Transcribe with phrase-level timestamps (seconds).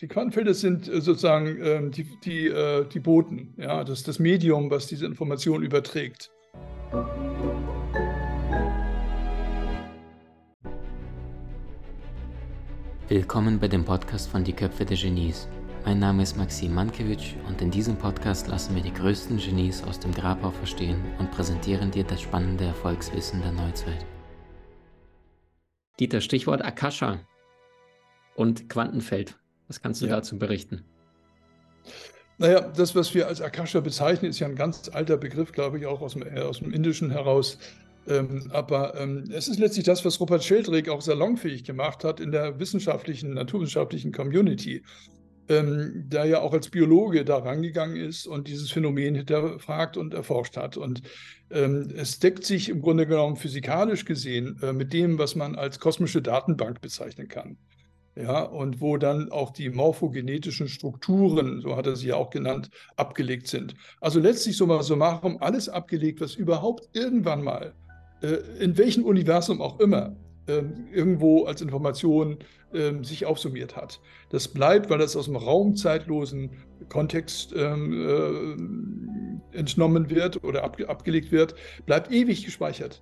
[0.00, 4.70] Die Quantenfelder sind äh, sozusagen ähm, die, die, äh, die Boten, ja, das das Medium,
[4.70, 6.30] was diese Information überträgt.
[13.08, 15.48] Willkommen bei dem Podcast von Die Köpfe der Genies.
[15.84, 19.98] Mein Name ist Maxim Mankewitsch und in diesem Podcast lassen wir die größten Genies aus
[19.98, 24.06] dem Grabau verstehen und präsentieren dir das spannende Erfolgswissen der Neuzeit.
[25.98, 27.18] Dieter, Stichwort Akasha
[28.36, 29.36] und Quantenfeld.
[29.68, 30.16] Was kannst du ja.
[30.16, 30.84] dazu berichten?
[32.38, 35.86] Naja, das, was wir als Akasha bezeichnen, ist ja ein ganz alter Begriff, glaube ich,
[35.86, 37.58] auch aus dem, äh, aus dem Indischen heraus.
[38.06, 42.30] Ähm, aber ähm, es ist letztlich das, was Rupert Sheldrake auch salonfähig gemacht hat in
[42.30, 44.82] der wissenschaftlichen, naturwissenschaftlichen Community,
[45.48, 50.56] ähm, der ja auch als Biologe da rangegangen ist und dieses Phänomen hinterfragt und erforscht
[50.56, 50.76] hat.
[50.76, 51.02] Und
[51.50, 55.80] ähm, es deckt sich im Grunde genommen physikalisch gesehen äh, mit dem, was man als
[55.80, 57.58] kosmische Datenbank bezeichnen kann
[58.20, 62.68] ja, und wo dann auch die morphogenetischen Strukturen, so hat er sie ja auch genannt,
[62.96, 63.74] abgelegt sind.
[64.00, 67.74] Also letztlich so so machen, alles abgelegt, was überhaupt irgendwann mal,
[68.22, 70.16] äh, in welchem Universum auch immer,
[70.46, 72.38] äh, irgendwo als Information
[72.72, 74.00] äh, sich aufsummiert hat.
[74.30, 76.50] Das bleibt, weil das aus dem raumzeitlosen
[76.88, 81.54] Kontext ähm, äh, entnommen wird oder ab, abgelegt wird,
[81.86, 83.00] bleibt ewig gespeichert.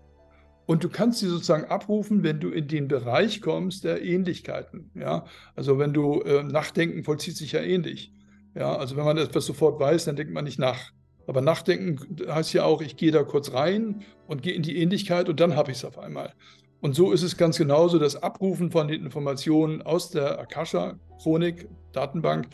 [0.67, 4.91] Und du kannst sie sozusagen abrufen, wenn du in den Bereich kommst der Ähnlichkeiten.
[4.95, 5.25] Ja?
[5.55, 8.13] Also wenn du äh, Nachdenken vollzieht sich ja ähnlich.
[8.55, 8.77] Ja?
[8.77, 10.91] Also wenn man etwas sofort weiß, dann denkt man nicht nach.
[11.29, 15.29] Aber Nachdenken heißt ja auch, ich gehe da kurz rein und gehe in die Ähnlichkeit
[15.29, 16.33] und dann habe ich es auf einmal.
[16.81, 22.49] Und so ist es ganz genauso, das Abrufen von den Informationen aus der Akasha-Chronik, Datenbank,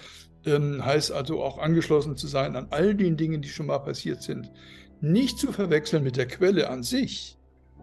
[0.46, 4.22] ähm, heißt also auch angeschlossen zu sein an all den Dingen, die schon mal passiert
[4.22, 4.50] sind.
[5.00, 7.36] Nicht zu verwechseln mit der Quelle an sich,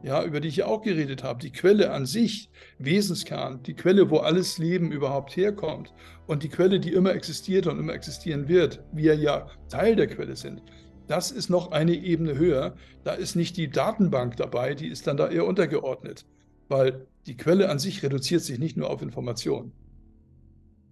[0.04, 4.18] ja, über die ich auch geredet habe, die Quelle an sich, Wesenskern, die Quelle, wo
[4.18, 5.94] alles Leben überhaupt herkommt
[6.28, 10.36] und die Quelle, die immer existiert und immer existieren wird, wir ja Teil der Quelle
[10.36, 10.62] sind,
[11.10, 12.76] das ist noch eine Ebene höher.
[13.04, 16.28] Da ist nicht die Datenbank dabei, die ist dann da eher untergeordnet,
[16.68, 19.72] weil die Quelle an sich reduziert sich nicht nur auf Informationen.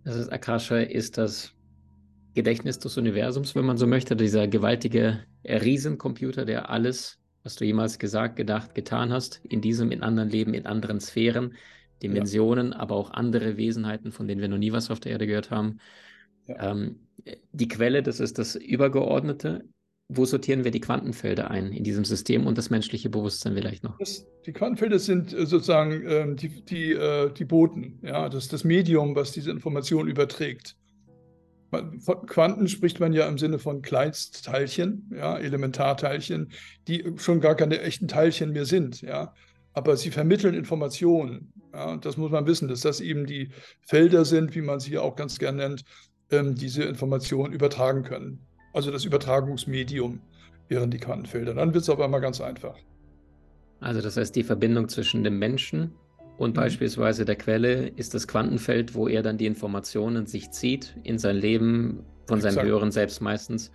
[0.03, 1.53] Das ist Akasha, ist das
[2.33, 7.97] Gedächtnis des Universums, wenn man so möchte, dieser gewaltige Riesencomputer, der alles was du jemals
[7.97, 11.55] gesagt, gedacht, getan hast, in diesem, in anderen Leben, in anderen Sphären,
[12.03, 12.79] Dimensionen, ja.
[12.79, 15.77] aber auch andere Wesenheiten, von denen wir noch nie was auf der Erde gehört haben.
[16.45, 16.71] Ja.
[16.71, 17.07] Ähm,
[17.53, 19.63] die Quelle, das ist das Übergeordnete.
[20.09, 23.97] Wo sortieren wir die Quantenfelder ein in diesem System und das menschliche Bewusstsein vielleicht noch?
[23.97, 28.65] Das, die Quantenfelder sind äh, sozusagen ähm, die, die, äh, die Boten, ja, das, das
[28.65, 30.75] Medium, was diese Information überträgt.
[31.69, 36.51] Von Quanten spricht man ja im Sinne von Kleinstteilchen, ja, Elementarteilchen,
[36.87, 39.33] die schon gar keine echten Teilchen mehr sind, ja.
[39.73, 41.51] Aber sie vermitteln Informationen.
[41.73, 43.51] Ja, das muss man wissen, dass das eben die
[43.81, 45.83] Felder sind, wie man sie auch ganz gern nennt,
[46.31, 48.39] ähm, diese Informationen übertragen können.
[48.73, 50.21] Also das Übertragungsmedium
[50.69, 51.53] wären die Quantenfelder.
[51.53, 52.77] Dann wird es auf einmal ganz einfach.
[53.79, 55.93] Also das heißt, die Verbindung zwischen dem Menschen
[56.37, 56.55] und mhm.
[56.55, 61.35] beispielsweise der Quelle ist das Quantenfeld, wo er dann die Informationen sich zieht in sein
[61.35, 62.67] Leben von seinem Exakt.
[62.67, 63.71] höheren Selbst meistens.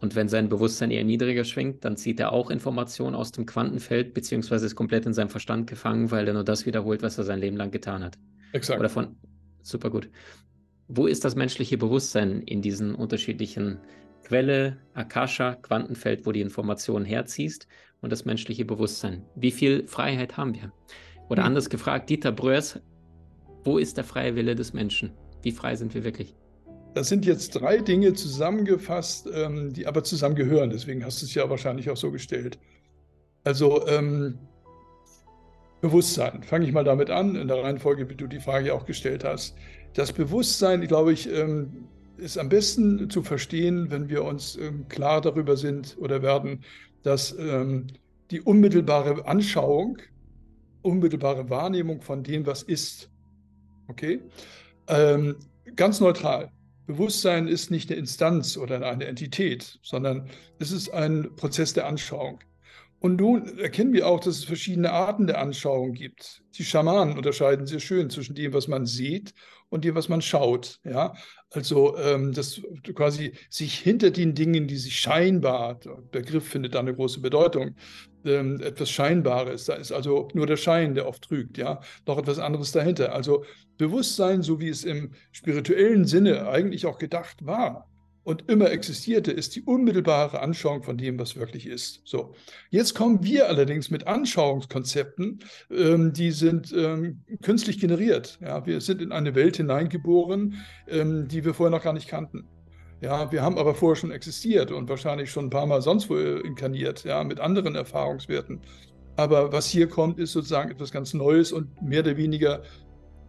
[0.00, 4.12] Und wenn sein Bewusstsein eher niedriger schwingt, dann zieht er auch Informationen aus dem Quantenfeld,
[4.12, 7.40] beziehungsweise ist komplett in seinem Verstand gefangen, weil er nur das wiederholt, was er sein
[7.40, 8.18] Leben lang getan hat.
[8.52, 8.78] Exakt.
[8.78, 9.16] Oder von,
[9.62, 10.10] super gut.
[10.86, 13.78] Wo ist das menschliche Bewusstsein in diesen unterschiedlichen
[14.22, 17.66] Quelle, Akasha, Quantenfeld, wo die Informationen herziehst
[18.00, 19.24] und das menschliche Bewusstsein?
[19.34, 20.72] Wie viel Freiheit haben wir?
[21.28, 21.48] Oder hm.
[21.48, 22.80] anders gefragt, Dieter Bröers,
[23.64, 25.12] wo ist der freie Wille des Menschen?
[25.42, 26.34] Wie frei sind wir wirklich?
[26.94, 30.70] Das sind jetzt drei Dinge zusammengefasst, ähm, die aber zusammengehören.
[30.70, 32.58] Deswegen hast du es ja wahrscheinlich auch so gestellt.
[33.44, 34.38] Also ähm,
[35.82, 39.24] Bewusstsein, fange ich mal damit an, in der Reihenfolge, wie du die Frage auch gestellt
[39.24, 39.56] hast.
[39.92, 45.20] Das Bewusstsein, glaube ich, ähm, ist am besten zu verstehen, wenn wir uns ähm, klar
[45.20, 46.64] darüber sind oder werden,
[47.02, 47.36] dass
[48.32, 49.98] die unmittelbare Anschauung
[50.86, 53.10] unmittelbare Wahrnehmung von dem, was ist.
[53.88, 54.20] Okay?
[54.88, 55.36] Ähm,
[55.74, 56.50] ganz neutral.
[56.86, 60.28] Bewusstsein ist nicht eine Instanz oder eine Entität, sondern
[60.60, 62.38] es ist ein Prozess der Anschauung.
[62.98, 66.42] Und nun erkennen wir auch, dass es verschiedene Arten der Anschauung gibt.
[66.54, 69.34] Die Schamanen unterscheiden sehr schön zwischen dem, was man sieht
[69.68, 70.80] und dem, was man schaut.
[70.84, 71.14] Ja?
[71.50, 72.60] Also ähm, das
[72.94, 77.76] quasi sich hinter den Dingen, die sich scheinbar, der Begriff findet da eine große Bedeutung,
[78.24, 79.66] ähm, etwas Scheinbares.
[79.66, 83.12] Da ist also nur der Schein, der oft trügt, ja, noch etwas anderes dahinter.
[83.12, 83.44] Also
[83.76, 87.88] Bewusstsein, so wie es im spirituellen Sinne eigentlich auch gedacht war,
[88.26, 92.00] und immer existierte, ist die unmittelbare Anschauung von dem, was wirklich ist.
[92.04, 92.34] So,
[92.70, 95.38] jetzt kommen wir allerdings mit Anschauungskonzepten,
[95.70, 98.40] ähm, die sind ähm, künstlich generiert.
[98.42, 100.56] Ja, wir sind in eine Welt hineingeboren,
[100.88, 102.48] ähm, die wir vorher noch gar nicht kannten.
[103.00, 106.16] Ja, wir haben aber vorher schon existiert und wahrscheinlich schon ein paar Mal sonst wo
[106.16, 108.60] inkarniert, ja, mit anderen Erfahrungswerten.
[109.14, 112.62] Aber was hier kommt, ist sozusagen etwas ganz Neues und mehr oder weniger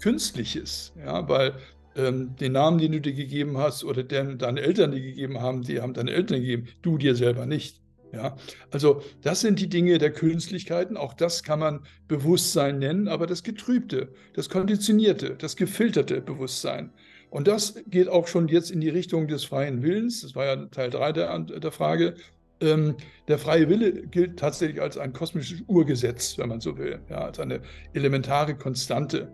[0.01, 1.53] Künstliches, ja, weil
[1.97, 5.63] ähm, den Namen, den du dir gegeben hast oder den deine Eltern dir gegeben haben,
[5.63, 7.81] die haben deine Eltern gegeben, du dir selber nicht.
[8.13, 8.37] Ja,
[8.71, 10.95] also das sind die Dinge der Künstlichkeiten.
[10.95, 16.91] Auch das kann man Bewusstsein nennen, aber das getrübte, das konditionierte, das gefilterte Bewusstsein.
[17.29, 20.21] Und das geht auch schon jetzt in die Richtung des freien Willens.
[20.21, 22.15] Das war ja Teil 3 der, der Frage.
[22.59, 22.95] Ähm,
[23.27, 27.39] der freie Wille gilt tatsächlich als ein kosmisches Urgesetz, wenn man so will, ja, als
[27.39, 27.61] eine
[27.93, 29.31] elementare Konstante.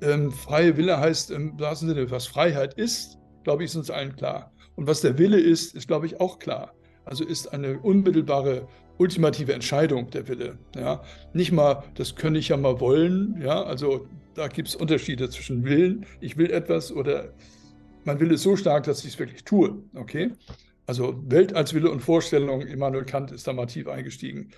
[0.00, 4.14] Ähm, freie Wille heißt im wahrsten Sinne, was Freiheit ist, glaube ich, ist uns allen
[4.14, 4.52] klar.
[4.76, 6.72] Und was der Wille ist, ist, glaube ich, auch klar.
[7.04, 8.68] Also ist eine unmittelbare,
[8.98, 10.58] ultimative Entscheidung der Wille.
[10.76, 11.02] Ja?
[11.32, 13.40] Nicht mal, das könnte ich ja mal wollen.
[13.40, 13.62] Ja?
[13.62, 17.32] Also da gibt es Unterschiede zwischen Willen, ich will etwas oder
[18.04, 19.82] man will es so stark, dass ich es wirklich tue.
[19.94, 20.32] Okay?
[20.86, 24.50] Also Welt als Wille und Vorstellung, Immanuel Kant ist da mal tief eingestiegen.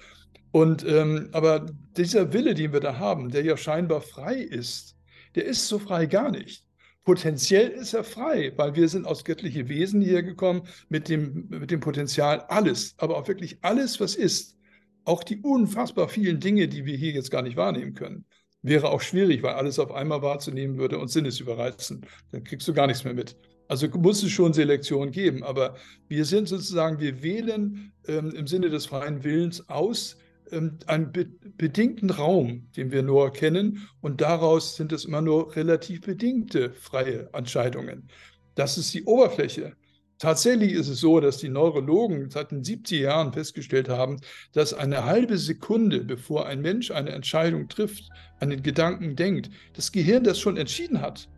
[0.52, 1.66] Und ähm, aber
[1.96, 4.96] dieser Wille, den wir da haben, der ja scheinbar frei ist,
[5.34, 6.64] der ist so frei gar nicht.
[7.04, 11.70] Potenziell ist er frei, weil wir sind aus göttliche Wesen hierher gekommen mit dem, mit
[11.70, 14.56] dem Potenzial alles, aber auch wirklich alles, was ist.
[15.04, 18.26] Auch die unfassbar vielen Dinge, die wir hier jetzt gar nicht wahrnehmen können.
[18.62, 22.06] Wäre auch schwierig, weil alles auf einmal wahrzunehmen würde und Sinnes überreizen.
[22.30, 23.34] Dann kriegst du gar nichts mehr mit.
[23.66, 25.76] Also muss es schon Selektion geben, aber
[26.08, 30.18] wir sind sozusagen, wir wählen ähm, im Sinne des freien Willens aus,
[30.52, 31.26] einen be
[31.56, 37.28] bedingten Raum, den wir nur kennen, und daraus sind es immer nur relativ bedingte freie
[37.32, 38.08] Entscheidungen.
[38.54, 39.74] Das ist die Oberfläche.
[40.18, 44.20] Tatsächlich ist es so, dass die Neurologen seit den 70er Jahren festgestellt haben,
[44.52, 50.22] dass eine halbe Sekunde, bevor ein Mensch eine Entscheidung trifft, einen Gedanken denkt, das Gehirn
[50.22, 51.28] das schon entschieden hat.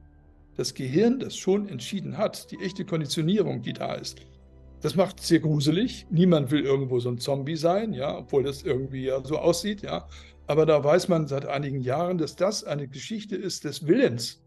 [0.57, 4.27] Das Gehirn das schon entschieden hat, die echte Konditionierung, die da ist.
[4.83, 6.07] Das macht es sehr gruselig.
[6.11, 10.09] Niemand will irgendwo so ein Zombie sein, ja, obwohl das irgendwie ja so aussieht, ja.
[10.49, 14.43] Aber da weiß man seit einigen Jahren, dass das eine Geschichte ist des Willens.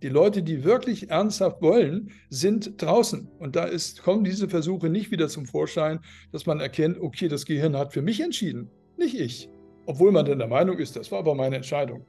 [0.00, 3.28] Die Leute, die wirklich ernsthaft wollen, sind draußen.
[3.40, 5.98] Und da ist, kommen diese Versuche nicht wieder zum Vorschein,
[6.30, 9.48] dass man erkennt, okay, das Gehirn hat für mich entschieden, nicht ich.
[9.86, 12.06] Obwohl man dann der Meinung ist, das war aber meine Entscheidung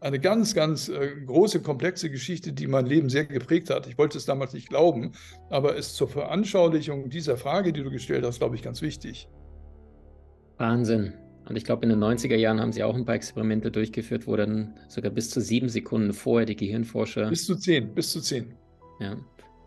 [0.00, 3.86] eine ganz, ganz äh, große, komplexe Geschichte, die mein Leben sehr geprägt hat.
[3.86, 5.12] Ich wollte es damals nicht glauben,
[5.50, 9.28] aber es zur Veranschaulichung dieser Frage, die du gestellt hast, glaube ich, ganz wichtig.
[10.56, 11.14] Wahnsinn.
[11.48, 14.36] Und ich glaube, in den 90er Jahren haben sie auch ein paar Experimente durchgeführt, wo
[14.36, 17.30] dann sogar bis zu sieben Sekunden vorher die Gehirnforscher.
[17.30, 18.54] Bis zu zehn, bis zu zehn.
[19.00, 19.16] Ja,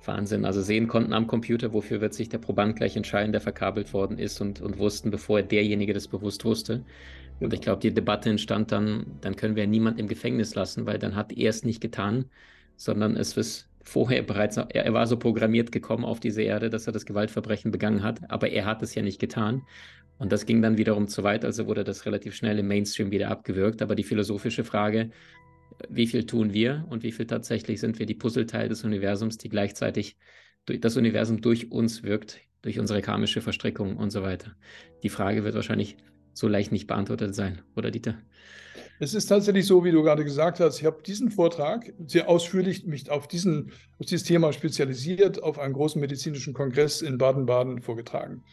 [0.06, 0.46] Wahnsinn.
[0.46, 4.20] Also sehen konnten am Computer, wofür wird sich der Proband gleich entscheiden, der verkabelt worden
[4.20, 6.84] ist und, und wussten, bevor derjenige das bewusst wusste.
[7.42, 11.00] Und ich glaube, die Debatte entstand dann, dann können wir niemand im Gefängnis lassen, weil
[11.00, 12.26] dann hat er es nicht getan,
[12.76, 16.94] sondern es ist vorher bereits, er, war so programmiert gekommen auf diese Erde, dass er
[16.94, 19.64] das Gewaltverbrechen begangen hat, aber er hat es ja nicht getan.
[20.20, 23.32] Und das ging dann wiederum zu weit, also wurde das relativ schnell im Mainstream wieder
[23.32, 23.82] abgewürgt.
[23.82, 25.10] Aber die philosophische Frage,
[25.90, 29.50] wie viel tun wir und wie viel tatsächlich sind wir die Puzzleteil des Universums, die
[29.50, 30.18] gleichzeitig
[30.68, 34.56] durch das Universum durch uns wirkt, durch unsere karmische Verstrickung und so weiter.
[35.02, 35.98] Die Frage wird wahrscheinlich
[36.34, 38.16] so leicht nicht beantwortet sein, oder Dieter?
[39.00, 42.86] Es ist tatsächlich so, wie du gerade gesagt hast, ich habe diesen Vortrag sehr ausführlich
[42.86, 48.44] mich auf, diesen, auf dieses Thema spezialisiert, auf einem großen medizinischen Kongress in Baden-Baden vorgetragen.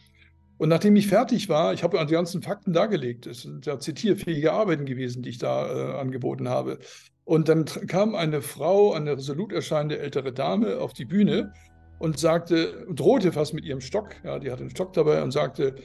[0.57, 4.51] Und nachdem ich fertig war, ich habe die ganzen Fakten dargelegt, es sind ja zitierfähige
[4.51, 6.79] Arbeiten gewesen, die ich da äh, angeboten habe.
[7.23, 11.53] Und dann kam eine Frau, eine resolut erscheinende ältere Dame auf die Bühne
[11.99, 15.75] und sagte, drohte fast mit ihrem Stock, ja, die hatte einen Stock dabei und sagte,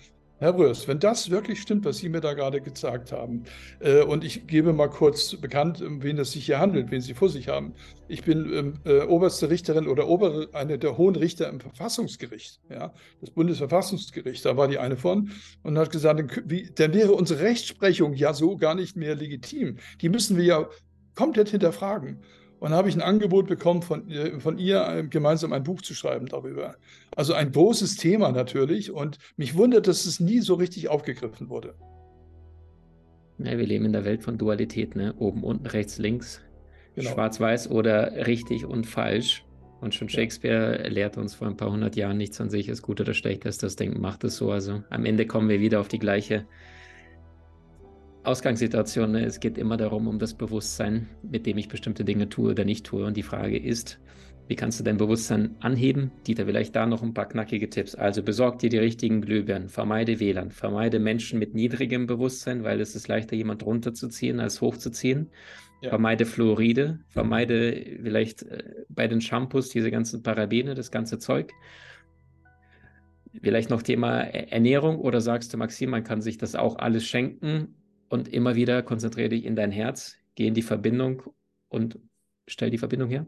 [0.44, 3.44] Herr Brös, wenn das wirklich stimmt, was Sie mir da gerade gesagt haben,
[3.80, 7.14] äh, und ich gebe mal kurz bekannt, um wen es sich hier handelt, wen Sie
[7.14, 7.72] vor sich haben.
[8.08, 12.92] Ich bin ähm, äh, oberste Richterin oder obere, eine der hohen Richter im Verfassungsgericht, ja,
[13.22, 15.30] das Bundesverfassungsgericht, da war die eine von,
[15.62, 19.78] und hat gesagt, wie, dann wäre unsere Rechtsprechung ja so gar nicht mehr legitim.
[20.02, 20.68] Die müssen wir ja
[21.14, 22.20] komplett hinterfragen.
[22.60, 25.94] Und habe ich ein Angebot bekommen von, äh, von ihr, äh, gemeinsam ein Buch zu
[25.94, 26.76] schreiben darüber.
[27.16, 28.90] Also ein großes Thema natürlich.
[28.90, 31.74] Und mich wundert, dass es nie so richtig aufgegriffen wurde.
[33.38, 35.14] Ja, wir leben in der Welt von Dualität, ne?
[35.18, 36.40] Oben, unten, rechts, links.
[36.94, 37.10] Genau.
[37.10, 39.44] Schwarz-Weiß oder richtig und falsch.
[39.80, 43.00] Und schon Shakespeare lehrt uns vor ein paar hundert Jahren, nichts an sich ist gut
[43.00, 44.50] oder schlecht, dass das Denken macht es so.
[44.50, 46.46] Also am Ende kommen wir wieder auf die gleiche
[48.22, 49.12] Ausgangssituation.
[49.12, 49.24] Ne?
[49.24, 52.86] Es geht immer darum, um das Bewusstsein, mit dem ich bestimmte Dinge tue oder nicht
[52.86, 53.04] tue.
[53.04, 54.00] Und die Frage ist,
[54.46, 56.12] Wie kannst du dein Bewusstsein anheben?
[56.26, 57.94] Dieter, vielleicht da noch ein paar knackige Tipps.
[57.94, 62.94] Also besorg dir die richtigen Glühbirnen, vermeide WLAN, vermeide Menschen mit niedrigem Bewusstsein, weil es
[62.94, 65.30] ist leichter, jemand runterzuziehen als hochzuziehen.
[65.80, 65.90] Ja.
[65.90, 71.52] Vermeide Fluoride, vermeide vielleicht äh, bei den Shampoos diese ganzen Parabene, das ganze Zeug.
[73.42, 77.76] Vielleicht noch Thema Ernährung oder sagst du, Maxim, man kann sich das auch alles schenken
[78.08, 81.22] und immer wieder konzentriere dich in dein Herz, geh in die Verbindung
[81.68, 81.98] und
[82.46, 83.26] stell die Verbindung her?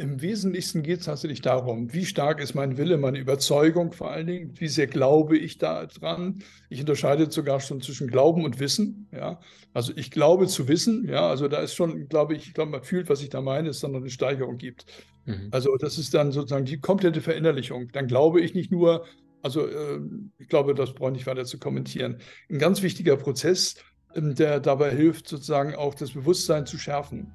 [0.00, 4.26] Im Wesentlichen geht es tatsächlich darum, wie stark ist mein Wille, meine Überzeugung vor allen
[4.26, 6.42] Dingen, wie sehr glaube ich da dran.
[6.70, 9.08] Ich unterscheide sogar schon zwischen Glauben und Wissen.
[9.12, 9.40] Ja?
[9.74, 12.82] Also ich glaube zu wissen, ja, also da ist schon, glaube ich, ich glaube, man
[12.82, 14.86] fühlt, was ich da meine, es dann noch eine Steigerung gibt.
[15.26, 15.48] Mhm.
[15.50, 17.88] Also das ist dann sozusagen die komplette Verinnerlichung.
[17.92, 19.04] Dann glaube ich nicht nur,
[19.42, 20.00] also äh,
[20.38, 22.20] ich glaube, das brauche ich nicht weiter zu kommentieren.
[22.48, 23.74] Ein ganz wichtiger Prozess,
[24.14, 27.34] äh, der dabei hilft, sozusagen auch das Bewusstsein zu schärfen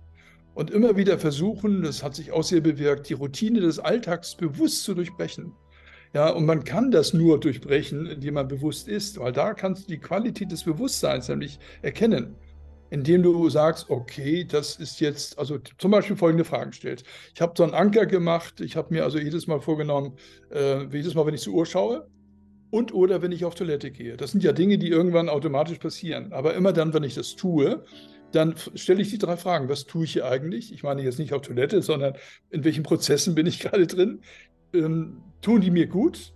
[0.56, 4.84] und immer wieder versuchen, das hat sich auch sehr bewirkt, die Routine des Alltags bewusst
[4.84, 5.54] zu durchbrechen.
[6.14, 9.92] Ja, und man kann das nur durchbrechen, indem man bewusst ist, weil da kannst du
[9.92, 12.36] die Qualität des Bewusstseins nämlich erkennen,
[12.90, 17.06] indem du sagst, okay, das ist jetzt, also zum Beispiel folgende Fragen stellst.
[17.34, 20.14] Ich habe so einen Anker gemacht, ich habe mir also jedes Mal vorgenommen,
[20.52, 22.08] äh, jedes Mal, wenn ich zur Uhr schaue,
[22.72, 24.18] und oder wenn ich auf Toilette gehe.
[24.18, 26.34] Das sind ja Dinge, die irgendwann automatisch passieren.
[26.34, 27.84] Aber immer dann, wenn ich das tue,
[28.36, 29.70] dann stelle ich die drei Fragen.
[29.70, 30.74] Was tue ich hier eigentlich?
[30.74, 32.16] Ich meine jetzt nicht auf Toilette, sondern
[32.50, 34.22] in welchen Prozessen bin ich gerade drin?
[34.74, 36.34] Ähm, tun die mir gut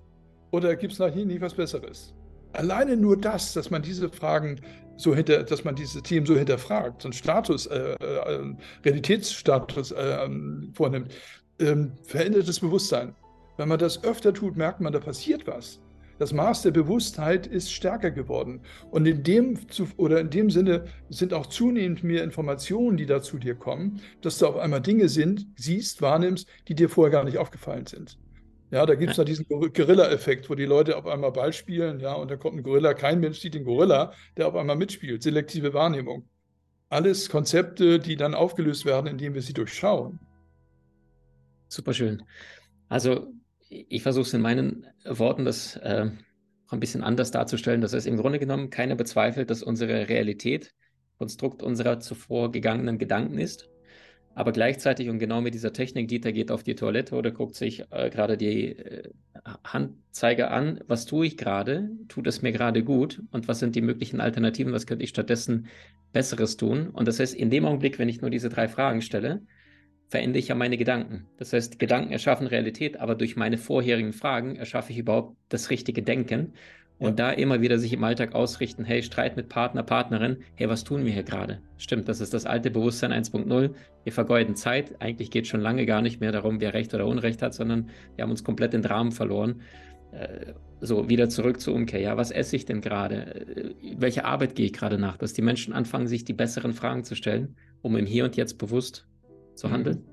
[0.51, 2.13] oder gibt es nachher nicht was Besseres?
[2.53, 4.61] Alleine nur das, dass man diese Fragen
[4.97, 10.71] so hinter, dass man diese Themen so hinterfragt, einen Status, äh, äh, Realitätsstatus äh, ähm,
[10.73, 11.13] vornimmt,
[11.59, 13.15] ähm, verändert das Bewusstsein.
[13.57, 15.79] Wenn man das öfter tut, merkt man, da passiert was
[16.19, 18.61] das Maß der Bewusstheit ist stärker geworden.
[18.91, 19.57] Und in dem,
[19.97, 24.37] oder in dem Sinne sind auch zunehmend mehr Informationen, die da zu dir kommen, dass
[24.37, 28.19] du auf einmal Dinge sind, siehst, wahrnimmst, die dir vorher gar nicht aufgefallen sind.
[28.71, 32.13] Ja, da gibt es ja diesen Gorilla-Effekt, wo die Leute auf einmal Ball spielen, ja,
[32.13, 35.23] und da kommt ein Gorilla, kein Mensch sieht den Gorilla, der auf einmal mitspielt.
[35.23, 36.27] Selektive Wahrnehmung.
[36.89, 40.19] Alles Konzepte, die dann aufgelöst werden, indem wir sie durchschauen.
[41.67, 42.21] Super schön.
[42.89, 43.31] Also
[43.69, 46.09] ich versuche es in meinen Worten, das äh,
[46.69, 47.81] ein bisschen anders darzustellen.
[47.81, 50.73] Das heißt, im Grunde genommen, keiner bezweifelt, dass unsere Realität
[51.17, 53.69] Konstrukt unserer zuvor gegangenen Gedanken ist.
[54.35, 57.83] Aber gleichzeitig und genau mit dieser Technik, Dieter geht auf die Toilette oder guckt sich
[57.91, 59.09] äh, gerade die äh,
[59.65, 63.81] Handzeiger an, was tue ich gerade, tut es mir gerade gut und was sind die
[63.81, 65.67] möglichen Alternativen, was könnte ich stattdessen
[66.13, 66.89] Besseres tun.
[66.89, 69.41] Und das heißt, in dem Augenblick, wenn ich nur diese drei Fragen stelle,
[70.09, 71.27] verändere ich ja meine Gedanken.
[71.37, 76.01] Das heißt, Gedanken erschaffen Realität, aber durch meine vorherigen Fragen erschaffe ich überhaupt das richtige
[76.01, 76.53] Denken.
[76.97, 77.27] Und ja.
[77.27, 81.05] da immer wieder sich im Alltag ausrichten, hey, Streit mit Partner, Partnerin, hey, was tun
[81.05, 81.61] wir hier gerade?
[81.77, 83.69] Stimmt, das ist das alte Bewusstsein 1.0.
[84.03, 84.99] Wir vergeuden Zeit.
[84.99, 87.89] Eigentlich geht es schon lange gar nicht mehr darum, wer Recht oder Unrecht hat, sondern
[88.15, 89.61] wir haben uns komplett den Rahmen verloren.
[90.11, 92.01] Äh, so, wieder zurück zur Umkehr.
[92.01, 93.45] Ja, was esse ich denn gerade?
[93.45, 95.17] Äh, welche Arbeit gehe ich gerade nach?
[95.17, 98.57] Dass die Menschen anfangen, sich die besseren Fragen zu stellen, um im Hier und Jetzt
[98.57, 99.07] bewusst
[99.59, 100.03] zu handeln?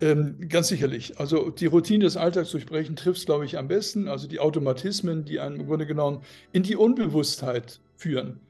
[0.00, 1.18] Ähm, ganz sicherlich.
[1.18, 4.08] Also die Routine des Alltags durchbrechen trifft es, glaube ich, am besten.
[4.08, 6.22] Also die Automatismen, die einen im Grunde genommen
[6.52, 8.40] in die Unbewusstheit führen.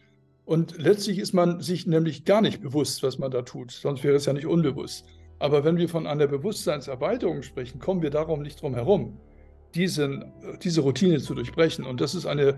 [0.45, 3.71] Und letztlich ist man sich nämlich gar nicht bewusst, was man da tut.
[3.71, 5.07] Sonst wäre es ja nicht unbewusst.
[5.39, 9.19] Aber wenn wir von einer Bewusstseinserweiterung sprechen, kommen wir darum nicht drum herum,
[9.75, 10.25] diesen,
[10.63, 11.85] diese Routine zu durchbrechen.
[11.85, 12.57] Und das ist eine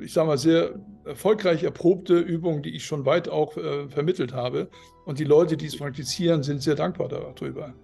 [0.00, 4.68] ich sage mal, sehr erfolgreich erprobte Übung, die ich schon weit auch äh, vermittelt habe.
[5.06, 7.74] Und die Leute, die es praktizieren, sind sehr dankbar darüber.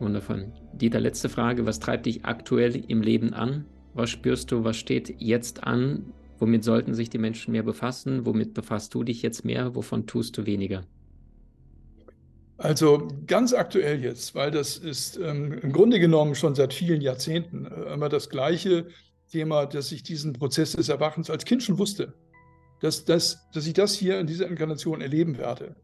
[0.00, 0.52] Wundervoll.
[0.72, 1.64] Dieter, letzte Frage.
[1.64, 3.64] Was treibt dich aktuell im Leben an?
[3.94, 4.64] Was spürst du?
[4.64, 6.12] Was steht jetzt an?
[6.38, 8.26] Womit sollten sich die Menschen mehr befassen?
[8.26, 9.74] Womit befasst du dich jetzt mehr?
[9.74, 10.82] Wovon tust du weniger?
[12.58, 17.66] Also ganz aktuell jetzt, weil das ist ähm, im Grunde genommen schon seit vielen Jahrzehnten
[17.66, 18.86] äh, immer das Gleiche
[19.30, 22.14] Thema, dass ich diesen Prozess des Erwachens als Kind schon wusste,
[22.80, 25.76] dass, dass, dass ich das hier in dieser Inkarnation erleben werde.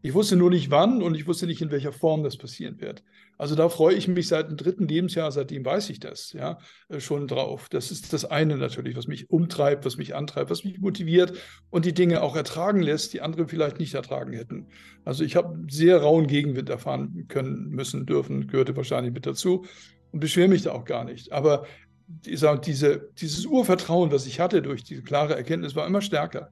[0.00, 3.02] Ich wusste nur nicht wann und ich wusste nicht, in welcher Form das passieren wird.
[3.36, 7.00] Also da freue ich mich seit dem dritten Lebensjahr, seitdem weiß ich das, ja, äh,
[7.00, 7.68] schon drauf.
[7.68, 11.32] Das ist das eine natürlich, was mich umtreibt, was mich antreibt, was mich motiviert
[11.70, 14.68] und die Dinge auch ertragen lässt, die andere vielleicht nicht ertragen hätten.
[15.04, 19.64] Also ich habe sehr rauen Gegenwind erfahren können, müssen, dürfen, gehörte wahrscheinlich mit dazu
[20.12, 21.32] und beschwere mich da auch gar nicht.
[21.32, 21.66] Aber
[22.08, 26.50] diese, dieses Urvertrauen, was ich hatte durch diese klare Erkenntnis, war immer stärker.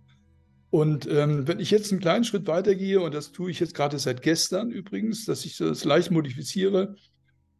[0.71, 3.99] Und ähm, wenn ich jetzt einen kleinen Schritt weitergehe, und das tue ich jetzt gerade
[3.99, 6.97] seit gestern übrigens, dass ich das leicht modifiziere,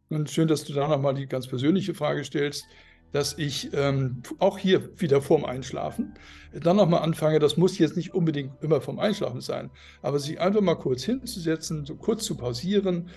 [0.09, 2.65] und schön, dass du da nochmal die ganz persönliche Frage stellst,
[3.11, 6.13] dass ich ähm, auch hier wieder vorm Einschlafen
[6.53, 9.69] dann nochmal anfange, das muss jetzt nicht unbedingt immer vorm Einschlafen sein,
[10.01, 13.09] aber sich einfach mal kurz hinzusetzen, so kurz zu pausieren,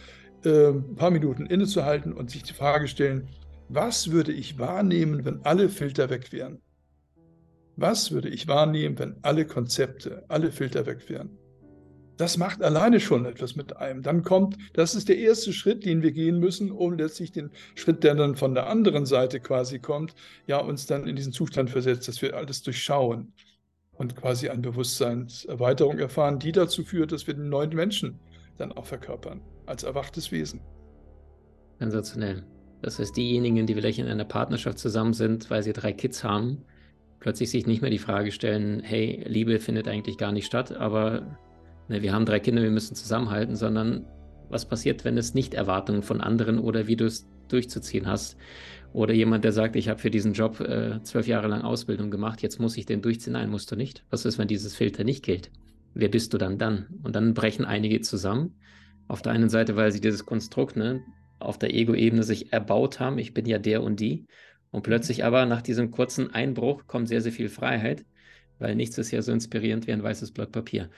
[0.44, 3.28] äh, ein paar Minuten innezuhalten und sich die Frage stellen,
[3.68, 6.60] was würde ich wahrnehmen, wenn alle Filter weg wären?
[7.80, 11.30] Was würde ich wahrnehmen, wenn alle Konzepte, alle Filter weg wären?
[12.18, 14.02] Das macht alleine schon etwas mit einem.
[14.02, 18.04] Dann kommt, das ist der erste Schritt, den wir gehen müssen, um letztlich den Schritt,
[18.04, 20.14] der dann von der anderen Seite quasi kommt,
[20.46, 23.32] ja, uns dann in diesen Zustand versetzt, dass wir alles durchschauen
[23.92, 28.20] und quasi eine Bewusstseinserweiterung erfahren, die dazu führt, dass wir den neuen Menschen
[28.58, 30.60] dann auch verkörpern, als erwachtes Wesen.
[31.78, 32.44] Sensationell.
[32.82, 36.66] Das heißt, diejenigen, die vielleicht in einer Partnerschaft zusammen sind, weil sie drei Kids haben,
[37.20, 41.38] plötzlich sich nicht mehr die Frage stellen, hey, Liebe findet eigentlich gar nicht statt, aber
[41.88, 44.06] ne, wir haben drei Kinder, wir müssen zusammenhalten, sondern
[44.48, 48.36] was passiert, wenn es nicht Erwartungen von anderen oder wie du es durchzuziehen hast.
[48.92, 52.42] Oder jemand, der sagt, ich habe für diesen Job äh, zwölf Jahre lang Ausbildung gemacht,
[52.42, 53.34] jetzt muss ich den durchziehen.
[53.34, 54.04] Nein, musst du nicht.
[54.10, 55.52] Was ist, wenn dieses Filter nicht gilt?
[55.94, 56.86] Wer bist du dann dann?
[57.02, 58.56] Und dann brechen einige zusammen.
[59.06, 61.02] Auf der einen Seite, weil sie dieses Konstrukt ne,
[61.38, 63.18] auf der Ego-Ebene sich erbaut haben.
[63.18, 64.26] Ich bin ja der und die.
[64.70, 68.04] Und plötzlich aber nach diesem kurzen Einbruch kommt sehr, sehr viel Freiheit,
[68.58, 70.90] weil nichts ist ja so inspirierend wie ein weißes Blatt Papier.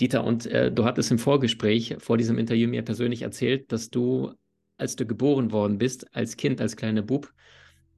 [0.00, 4.32] Dieter, und äh, du hattest im Vorgespräch vor diesem Interview mir persönlich erzählt, dass du,
[4.76, 7.32] als du geboren worden bist, als Kind, als kleiner Bub,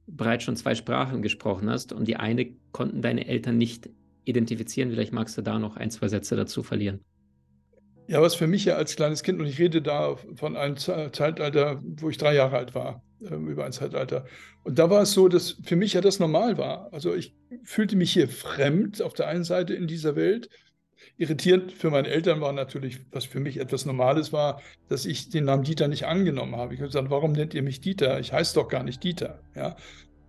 [0.05, 3.89] bereits schon zwei Sprachen gesprochen hast und die eine konnten deine Eltern nicht
[4.25, 4.91] identifizieren.
[4.91, 7.01] Vielleicht magst du da noch ein, zwei Sätze dazu verlieren.
[8.07, 11.81] Ja, was für mich ja als kleines Kind, und ich rede da von einem Zeitalter,
[11.83, 14.25] wo ich drei Jahre alt war, über ein Zeitalter.
[14.63, 16.91] Und da war es so, dass für mich ja das normal war.
[16.93, 20.49] Also ich fühlte mich hier fremd auf der einen Seite in dieser Welt
[21.17, 25.45] Irritierend für meine Eltern war natürlich, was für mich etwas Normales war, dass ich den
[25.45, 26.73] Namen Dieter nicht angenommen habe.
[26.73, 28.19] Ich habe gesagt, warum nennt ihr mich Dieter?
[28.19, 29.39] Ich heiße doch gar nicht Dieter.
[29.55, 29.75] Ja?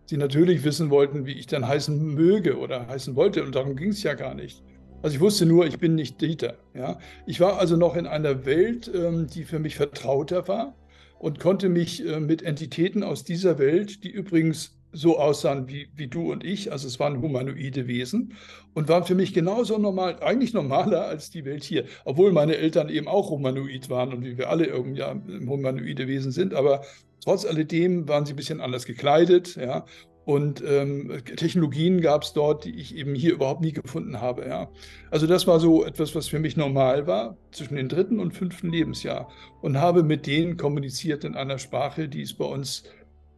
[0.07, 3.91] Sie natürlich wissen wollten, wie ich dann heißen möge oder heißen wollte und darum ging
[3.91, 4.63] es ja gar nicht.
[5.03, 6.57] Also ich wusste nur, ich bin nicht Dieter.
[6.75, 6.99] Ja?
[7.27, 10.75] Ich war also noch in einer Welt, ähm, die für mich vertrauter war
[11.19, 16.09] und konnte mich äh, mit Entitäten aus dieser Welt, die übrigens so aussahen wie, wie
[16.09, 18.35] du und ich, also es waren humanoide Wesen
[18.75, 22.89] und waren für mich genauso normal, eigentlich normaler als die Welt hier, obwohl meine Eltern
[22.89, 25.15] eben auch humanoid waren und wie wir alle irgendwie ja,
[25.47, 26.83] humanoide Wesen sind, aber
[27.23, 29.85] trotz alledem waren sie ein bisschen anders gekleidet, ja,
[30.29, 34.47] und ähm, Technologien gab es dort, die ich eben hier überhaupt nie gefunden habe.
[34.47, 34.69] Ja.
[35.11, 38.69] Also das war so etwas, was für mich normal war zwischen dem dritten und fünften
[38.69, 39.31] Lebensjahr
[39.63, 42.85] und habe mit denen kommuniziert in einer Sprache, die es bei uns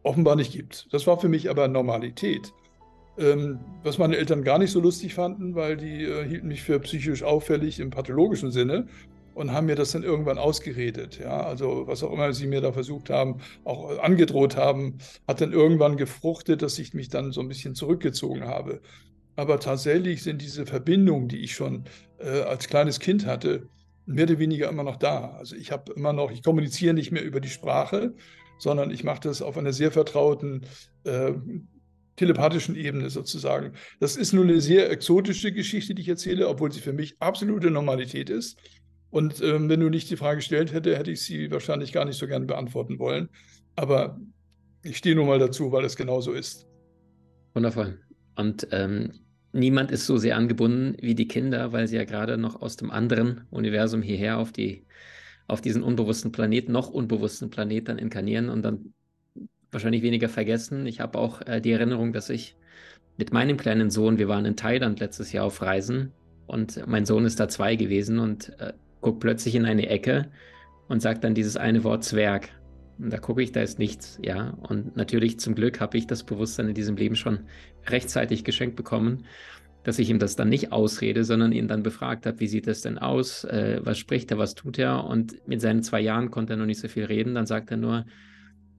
[0.03, 0.89] offenbar nicht gibt.
[0.91, 2.51] Das war für mich aber Normalität.
[3.17, 6.77] Ähm, was meine Eltern gar nicht so lustig fanden, weil die äh, hielten mich für
[6.81, 8.87] psychisch auffällig im pathologischen Sinne
[9.33, 11.19] und haben mir das dann irgendwann ausgeredet.
[11.19, 15.53] Ja, also was auch immer sie mir da versucht haben, auch angedroht haben, hat dann
[15.53, 18.81] irgendwann gefruchtet, dass ich mich dann so ein bisschen zurückgezogen habe.
[19.35, 21.85] Aber tatsächlich sind diese Verbindungen, die ich schon
[22.19, 23.67] äh, als kleines Kind hatte,
[24.05, 25.31] mehr oder weniger immer noch da.
[25.37, 28.13] Also ich habe immer noch, ich kommuniziere nicht mehr über die Sprache,
[28.57, 30.65] sondern ich mache das auf einer sehr vertrauten
[31.03, 31.33] äh,
[32.15, 33.73] telepathischen Ebene sozusagen.
[33.99, 37.71] Das ist nur eine sehr exotische Geschichte, die ich erzähle, obwohl sie für mich absolute
[37.71, 38.59] Normalität ist.
[39.11, 42.17] Und ähm, wenn du nicht die Frage gestellt hätte, hätte ich sie wahrscheinlich gar nicht
[42.17, 43.29] so gerne beantworten wollen.
[43.75, 44.19] Aber
[44.83, 46.65] ich stehe nur mal dazu, weil es genauso ist.
[47.53, 47.99] Wundervoll.
[48.35, 49.11] Und ähm,
[49.51, 52.89] niemand ist so sehr angebunden wie die Kinder, weil sie ja gerade noch aus dem
[52.89, 54.85] anderen Universum hierher auf die
[55.47, 58.93] auf diesen unbewussten Planeten, noch unbewussten Planeten dann inkarnieren und dann
[59.69, 60.85] wahrscheinlich weniger vergessen.
[60.85, 62.55] Ich habe auch äh, die Erinnerung, dass ich
[63.17, 66.13] mit meinem kleinen Sohn, wir waren in Thailand letztes Jahr auf Reisen
[66.47, 70.31] und mein Sohn ist da zwei gewesen und äh, guckt plötzlich in eine Ecke
[70.87, 72.49] und sagt dann dieses eine Wort Zwerg.
[72.97, 74.51] Und da gucke ich, da ist nichts, ja.
[74.69, 77.41] Und natürlich zum Glück habe ich das Bewusstsein in diesem Leben schon
[77.87, 79.25] rechtzeitig geschenkt bekommen
[79.83, 82.81] dass ich ihm das dann nicht ausrede, sondern ihn dann befragt habe, wie sieht das
[82.81, 85.05] denn aus, äh, was spricht er, was tut er?
[85.05, 87.77] Und mit seinen zwei Jahren konnte er noch nicht so viel reden, dann sagt er
[87.77, 88.05] nur,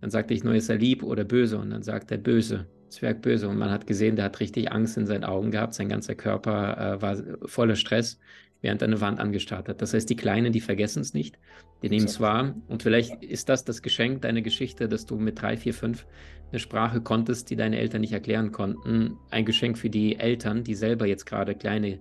[0.01, 1.59] dann sagte ich nur, ist er lieb oder böse?
[1.59, 3.49] Und dann sagt er böse, Zwerg böse.
[3.49, 6.95] Und man hat gesehen, der hat richtig Angst in seinen Augen gehabt, sein ganzer Körper
[6.97, 8.19] äh, war voller Stress,
[8.63, 9.83] während eine Wand angestarrt hat.
[9.83, 11.39] Das heißt, die Kleinen, die vergessen es nicht,
[11.83, 15.43] die nehmen es wahr und vielleicht ist das das Geschenk deiner Geschichte, dass du mit
[15.43, 16.07] drei, vier, fünf
[16.51, 19.19] eine Sprache konntest, die deine Eltern nicht erklären konnten.
[19.31, 21.99] Ein Geschenk für die Eltern, die selber jetzt gerade kleine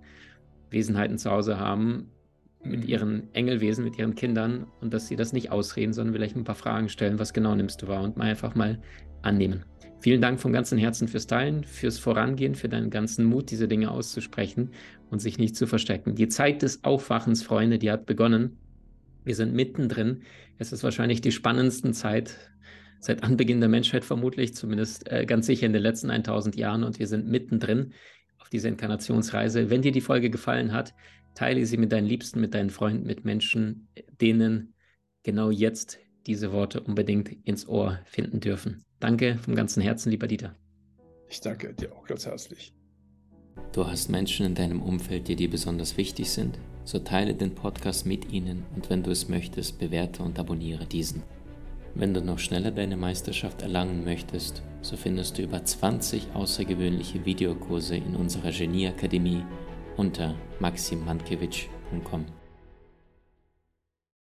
[0.70, 2.12] Wesenheiten zu Hause haben,
[2.64, 2.90] mit mhm.
[2.90, 6.56] ihren Engelwesen, mit ihren Kindern und dass sie das nicht ausreden, sondern vielleicht ein paar
[6.56, 8.80] Fragen stellen, was genau nimmst du wahr und mal einfach mal
[9.22, 9.66] annehmen.
[10.00, 13.92] Vielen Dank von ganzem Herzen fürs Teilen, fürs Vorangehen, für deinen ganzen Mut, diese Dinge
[13.92, 14.72] auszusprechen
[15.12, 16.16] und sich nicht zu verstecken.
[16.16, 18.58] Die Zeit des Aufwachens, Freunde, die hat begonnen.
[19.24, 20.24] Wir sind mittendrin.
[20.58, 22.36] Es ist wahrscheinlich die spannendste Zeit
[23.00, 26.98] seit Anbeginn der Menschheit vermutlich, zumindest äh, ganz sicher in den letzten 1000 Jahren und
[26.98, 27.94] wir sind mittendrin
[28.40, 29.70] auf dieser Inkarnationsreise.
[29.70, 30.96] Wenn dir die Folge gefallen hat,
[31.36, 33.88] teile sie mit deinen Liebsten, mit deinen Freunden, mit Menschen,
[34.20, 34.74] denen
[35.24, 38.84] genau jetzt diese Worte unbedingt ins Ohr finden dürfen.
[39.00, 40.56] Danke vom ganzen Herzen, lieber Dieter.
[41.30, 42.74] Ich danke dir auch ganz herzlich.
[43.74, 46.58] Du hast Menschen in deinem Umfeld, die dir besonders wichtig sind?
[46.84, 51.24] So teile den Podcast mit ihnen und wenn du es möchtest, bewerte und abonniere diesen.
[51.94, 57.98] Wenn du noch schneller deine Meisterschaft erlangen möchtest, so findest du über 20 außergewöhnliche Videokurse
[57.98, 59.44] in unserer Genieakademie
[59.98, 62.41] unter maximmankiewicz.com.